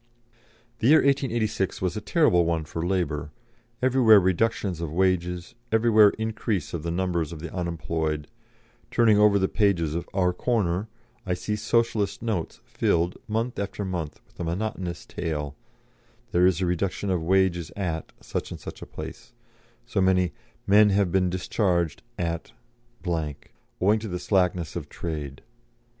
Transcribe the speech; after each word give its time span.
The 0.79 0.87
year 0.87 0.97
1886 1.03 1.79
was 1.79 1.95
a 1.95 2.01
terrible 2.01 2.43
one 2.43 2.65
for 2.65 2.83
labour, 2.83 3.29
everywhere 3.83 4.19
reductions 4.19 4.81
of 4.81 4.91
wages, 4.91 5.53
everywhere 5.71 6.09
increase 6.17 6.73
of 6.73 6.81
the 6.81 6.89
numbers 6.89 7.31
of 7.31 7.37
the 7.37 7.53
unemployed; 7.53 8.27
turning 8.89 9.19
over 9.19 9.37
the 9.37 9.47
pages 9.47 9.93
of 9.93 10.09
Our 10.11 10.33
Corner, 10.33 10.87
I 11.23 11.35
see 11.35 11.55
"Socialist 11.55 12.23
Notes" 12.23 12.61
filled, 12.65 13.19
month 13.27 13.59
after 13.59 13.85
month, 13.85 14.19
with 14.25 14.39
a 14.39 14.43
monotonous 14.43 15.05
tale, 15.05 15.55
"there 16.31 16.47
is 16.47 16.61
a 16.61 16.65
reduction 16.65 17.11
of 17.11 17.21
wages 17.21 17.71
at" 17.75 18.11
such 18.21 18.49
and 18.49 18.59
such 18.59 18.81
a 18.81 18.87
place; 18.87 19.33
so 19.85 20.01
many 20.01 20.33
"men 20.65 20.89
have 20.89 21.11
been 21.11 21.29
discharged 21.29 22.01
at, 22.17 22.53
owing 23.79 23.99
to 23.99 24.07
the 24.07 24.17
slackness 24.17 24.75
of 24.75 24.89
trade." 24.89 25.43